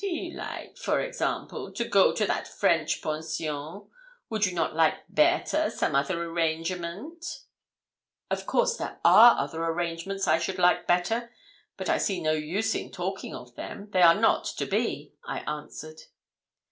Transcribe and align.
'Do 0.01 0.07
you 0.07 0.31
like, 0.31 0.75
for 0.77 0.99
example, 0.99 1.71
to 1.71 1.85
go 1.87 2.11
to 2.11 2.25
that 2.25 2.47
French 2.47 3.03
Pension? 3.03 3.87
Would 4.31 4.47
you 4.47 4.53
not 4.55 4.75
like 4.75 4.95
better 5.09 5.69
some 5.69 5.93
other 5.93 6.19
arrangement?' 6.23 7.41
'Of 8.31 8.47
course 8.47 8.77
there 8.77 8.99
are 9.05 9.37
other 9.37 9.61
arrangements 9.63 10.27
I 10.27 10.39
should 10.39 10.57
like 10.57 10.87
better; 10.87 11.31
but 11.77 11.87
I 11.87 11.99
see 11.99 12.19
no 12.19 12.31
use 12.31 12.73
in 12.73 12.91
talking 12.91 13.35
of 13.35 13.53
them; 13.53 13.91
they 13.91 14.01
are 14.01 14.19
not 14.19 14.45
to 14.57 14.65
be,' 14.65 15.13
I 15.23 15.41
answered. 15.41 16.01